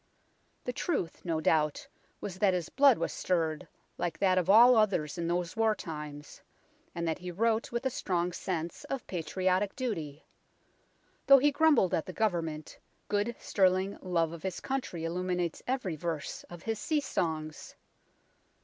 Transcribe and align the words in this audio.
The 0.63 0.73
truth 0.73 1.23
no 1.23 1.39
doubt 1.39 1.87
was 2.21 2.39
that 2.39 2.55
his 2.55 2.69
blood 2.69 2.97
was 2.97 3.13
stirred, 3.13 3.67
like 3.99 4.17
that 4.17 4.39
of 4.39 4.49
all 4.49 4.75
others 4.75 5.15
in 5.19 5.27
those 5.27 5.55
war 5.55 5.75
times, 5.75 6.41
and 6.95 7.07
that 7.07 7.19
he 7.19 7.29
wrote 7.29 7.71
with 7.71 7.85
a 7.85 7.91
strong 7.91 8.31
sense 8.33 8.83
of 8.85 9.05
patriotic 9.05 9.75
duty. 9.75 10.25
Though 11.27 11.37
he 11.37 11.51
grumbled 11.51 11.93
at 11.93 12.07
the 12.07 12.13
Government, 12.13 12.79
good 13.09 13.35
sterling 13.39 13.95
love 14.01 14.31
of 14.33 14.41
his 14.41 14.59
country 14.59 15.03
illuminates 15.05 15.61
every 15.67 15.95
verse 15.95 16.45
of 16.45 16.63
his 16.63 16.79
sea 16.79 16.99
songs. 17.01 17.75